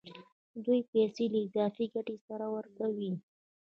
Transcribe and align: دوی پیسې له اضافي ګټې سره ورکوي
دوی 0.65 0.79
پیسې 0.91 1.23
له 1.33 1.39
اضافي 1.45 1.85
ګټې 1.93 2.15
سره 2.27 2.45
ورکوي 2.55 3.11